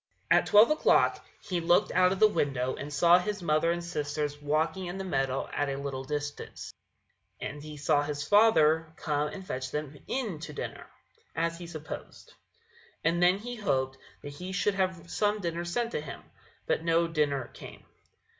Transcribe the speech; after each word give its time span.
At 0.31 0.47
twelve 0.47 0.71
o'clock 0.71 1.23
he 1.43 1.61
looked 1.61 1.91
out 1.91 2.11
of 2.11 2.19
the 2.19 2.27
window 2.27 2.73
and 2.73 2.91
saw 2.91 3.19
his 3.19 3.43
mother 3.43 3.71
and 3.71 3.83
sisters 3.83 4.41
walking 4.41 4.87
in 4.87 4.97
the 4.97 5.03
meadows 5.03 5.47
at 5.53 5.69
a 5.69 5.75
little 5.77 6.03
distance, 6.03 6.73
and 7.39 7.61
he 7.61 7.77
saw 7.77 8.01
his 8.01 8.23
father 8.27 8.91
come 8.95 9.27
and 9.27 9.45
fetch 9.45 9.69
them 9.69 9.99
in 10.07 10.39
to 10.39 10.53
dinner, 10.53 10.87
as 11.35 11.59
he 11.59 11.67
supposed; 11.67 12.33
and 13.03 13.21
then 13.21 13.37
he 13.37 13.57
hoped 13.57 13.99
that 14.23 14.29
he 14.33 14.51
should 14.51 14.73
have 14.73 15.07
some 15.11 15.39
dinner 15.39 15.63
sent 15.63 15.93
him; 15.93 16.23
but 16.65 16.83
no 16.83 17.07
dinner 17.07 17.49
came. 17.53 17.85